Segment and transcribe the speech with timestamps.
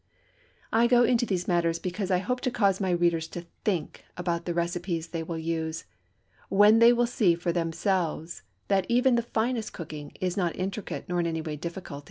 [0.73, 4.45] I go into these matters because I hope to cause my readers to think about
[4.45, 5.85] the recipes they will use,
[6.49, 11.19] when they will see for themselves that even the finest cooking is not intricate nor
[11.19, 11.99] in any way difficult.